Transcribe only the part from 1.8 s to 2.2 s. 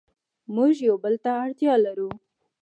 لرو.